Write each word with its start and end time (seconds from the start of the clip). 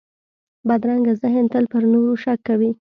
بدرنګه 0.67 1.13
ذهن 1.21 1.45
تل 1.51 1.65
پر 1.71 1.83
نورو 1.91 2.13
شک 2.23 2.39
کوي 2.47 2.69